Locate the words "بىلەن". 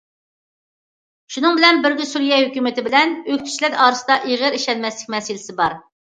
1.59-1.81, 2.87-3.13